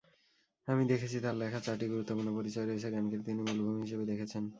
আমি 0.67 0.83
দেখেছি, 0.91 1.17
তাঁর 1.19 1.35
লেখার 1.41 1.63
চারটি 1.63 1.85
গুরুত্বপূর্ণ 1.93 2.29
পরিচয় 2.37 2.65
রয়েছে—জ্ঞানকে 2.65 3.17
তিনি 3.27 3.41
মূলভূমি 3.47 3.79
হিসেবে 3.85 4.05
দেখেছেন। 4.11 4.43